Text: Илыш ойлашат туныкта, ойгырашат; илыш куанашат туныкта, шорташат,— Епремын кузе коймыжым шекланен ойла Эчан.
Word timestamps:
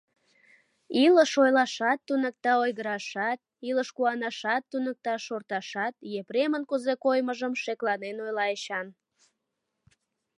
Илыш 1.03 1.31
ойлашат 1.43 1.99
туныкта, 2.07 2.53
ойгырашат; 2.63 3.39
илыш 3.69 3.89
куанашат 3.97 4.63
туныкта, 4.71 5.13
шорташат,— 5.25 5.93
Епремын 6.19 6.63
кузе 6.69 6.93
коймыжым 7.03 7.53
шекланен 7.63 8.17
ойла 8.25 8.45
Эчан. 8.55 8.87